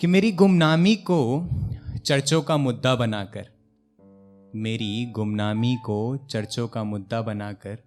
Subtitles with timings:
[0.00, 1.48] कि मेरी गुमनामी को
[2.04, 3.48] चर्चों का मुद्दा बनाकर,
[4.54, 7.78] मेरी गुमनामी को चर्चों का मुद्दा बनाकर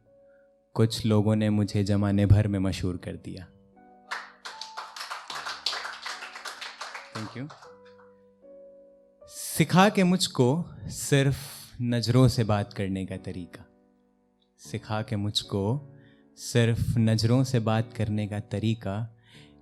[0.73, 3.45] कुछ लोगों ने मुझे जमाने भर में मशहूर कर दिया।
[7.15, 7.47] थैंक यू
[9.29, 11.37] सिखा के मुझको सिर्फ़
[11.81, 13.65] नज़रों से बात करने का तरीका।
[14.57, 15.93] सिखा के मुझको
[16.37, 19.16] सिर्फ़ नज़रों से बात करने का तरीका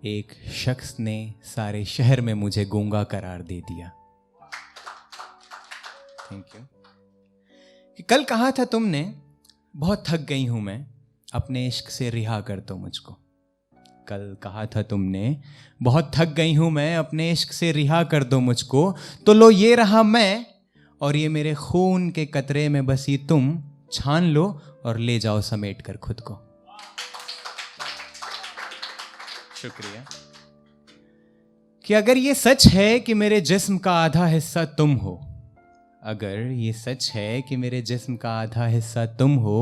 [0.06, 3.88] एक शख्स ने सारे शहर में मुझे गूँगा करार दे दिया।
[6.32, 6.62] थैंक यू
[8.00, 9.14] कि कल कहा था तुमने,
[9.76, 10.88] बहुत थक गई हूँ मैं,
[11.34, 13.18] अपने इश्क से रिहा कर दो मुझको।
[14.08, 15.42] कल कहा था तुमने,
[15.84, 19.76] बहुत थक गई हूँ मैं, अपने इश्क से रिहा कर दो मुझको तो लो ये
[19.76, 20.46] रहा मैं,
[21.02, 25.82] और ये मेरे खून के कतरे में बसी तुम, छान लो और ले जाओ समेट
[25.82, 26.42] कर खुद को।
[29.66, 30.06] शुक्रिया।
[31.86, 35.16] कि अगर ये सच है कि मेरे जिस्म का आधा हिस्सा तुम हो,
[36.04, 39.60] अगर ये सच है कि मेरे जिस्म का आधा हिस्सा तुम हो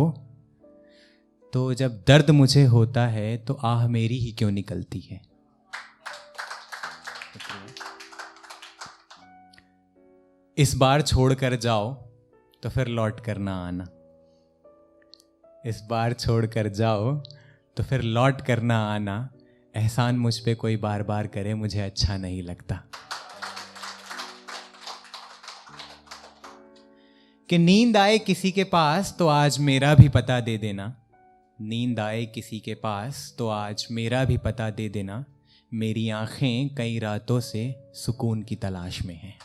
[1.53, 5.21] तो जब दर्द मुझे होता है तो आह मेरी ही क्यों निकलती है?
[10.57, 11.93] इस बार छोड़ कर जाओ
[12.63, 13.85] तो फिर लौट कर ना आना।
[15.65, 17.13] इस बार छोड़ कर जाओ
[17.77, 19.17] तो फिर लौट कर ना आना।
[19.75, 22.83] एहसान मुझ पर कोई बार बार करे, मुझे अच्छा नहीं लगता।
[27.49, 30.95] कि नींद आए किसी के पास तो आज मेरा भी पता दे देना।
[31.61, 35.25] नींद आए किसी के पास तो आज मेरा भी पता दे देना।
[35.73, 39.39] मेरी आँखें कई रातों से सुकून की तलाश में हैं।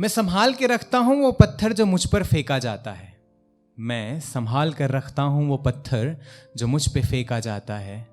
[0.00, 3.15] मैं संभाल के रखता हूँ, वो पत्थर जो मुझ पर फेंका जाता है।
[3.80, 6.16] मैं संभाल कर रखता हूँ वो पत्थर
[6.56, 8.08] जो मुझ पे फेंका जाता है।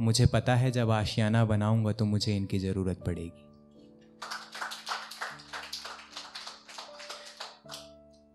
[0.00, 3.46] मुझे पता है जब आशियाना बनाऊँगा तो मुझे इनकी ज़रूरत पड़ेगी।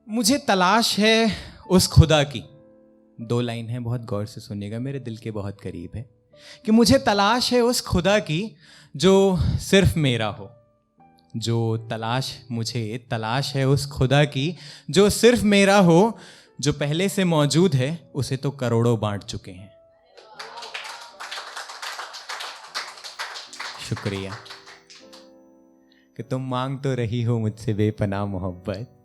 [0.10, 1.32] मुझे तलाश है
[1.70, 2.44] उस खुदा की।
[3.22, 6.10] दो लाइन है, बहुत गौर से सुनिएगा, मेरे दिल के बहुत करीब है।
[6.66, 8.56] कि मुझे तलाश है उस खुदा की
[8.96, 10.52] जो सिर्फ़ मेरा हो।
[11.38, 14.56] जो तलाश, मुझे तलाश है उस खुदा की
[14.90, 16.18] जो सिर्फ़ मेरा हो
[16.62, 19.72] जो पहले से मौजूद है, उसे तो करोड़ों बांट चुके हैं।
[23.90, 24.36] शुक्रिया।
[26.18, 28.96] कि तुम मांग तो रही हो मुझसे बेपनाह मोहब्बत।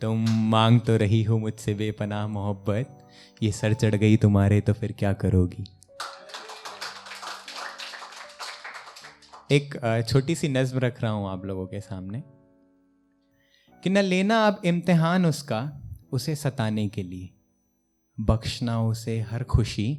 [0.00, 3.08] तुम मांग तो रही हो मुझसे बेपनाह मोहब्बत।
[3.42, 5.64] ये सर चढ़ गई तुम्हारे तो फिर क्या करोगी?
[9.50, 12.22] एक छोटी सी नज्म रख रहा हूँ आप लोगों के सामने।
[13.82, 15.83] कि न लेना अब इम्तिहान उसका
[16.14, 17.30] उसे सताने के लिए
[18.20, 19.98] बख्शना उसे हर खुशी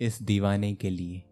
[0.00, 1.22] इस दीवाने के लिए,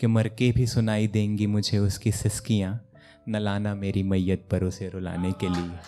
[0.00, 2.86] कि मर के भी सुनाई देंगी मुझे उसकी सिस्कियाँ
[3.28, 5.78] न लाना मेरी मैयत पर उसे रुलाने के लिए।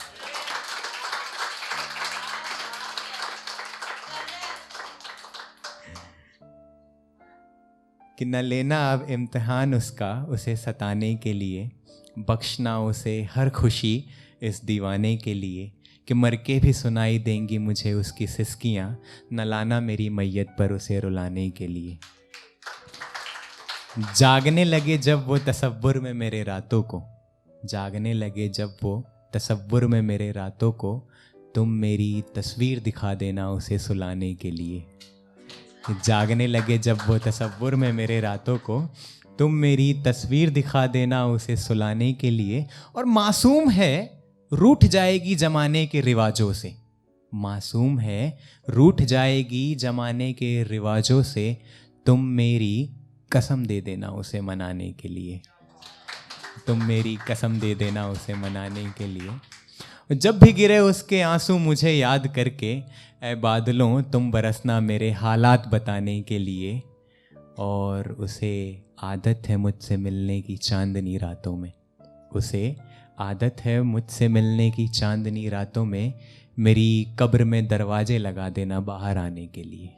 [8.19, 11.71] कि न लेना अब इम्तहान उसका, उसे सताने के लिए
[12.19, 14.05] बख्शना उसे हर खुशी
[14.43, 15.73] इस दीवाने के लिए
[16.09, 19.01] कि मर के भी सुनाई देंगी मुझे उसकी सिस्कियाँ
[19.33, 21.99] न लाना मेरी मैयत पर उसे रुलाने के लिए।
[24.17, 27.03] जागने लगे जब वो तसव्वुर में मेरे रातों को।
[27.65, 29.05] जागने लगे जब वो
[29.35, 31.09] तसव्वुर में मेरे रातों को,
[31.55, 34.85] तुम मेरी तस्वीर दिखा देना उसे सुलाने के लिए।
[36.05, 38.89] जागने लगे जब वो तसव्वुर में मेरे रातों को,
[39.39, 44.22] तुम मेरी तस्वीर दिखा देना उसे सुलाने के लिए। और मासूम है
[44.53, 46.75] रूठ जाएगी जमाने के रिवाजों से।
[47.35, 48.39] मासूम है,
[48.69, 51.57] रूठ जाएगी जमाने के रिवाजों से।
[52.07, 52.91] तुम मेरी
[53.33, 55.41] कसम दे देना उसे मनाने के लिए।
[56.67, 59.31] तुम मेरी कसम दे देना उसे मनाने के लिए।
[60.17, 62.83] जब भी गिरे उसके आँसू मुझे याद करके
[63.23, 66.83] ए बादलों, तुम बरसना मेरे हालात बताने के लिए।
[67.59, 71.73] और उसे आदत है मुझसे मिलने की चांदनी रातों में।
[72.35, 76.15] उसे आदत है मुझसे मिलने की चांदनी रातों में,
[76.59, 79.97] मेरी कब्र में दरवाजे लगा देना बाहर आने के लिए।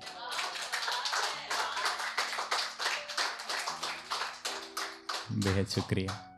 [5.32, 6.33] बेहद शुक्रिया।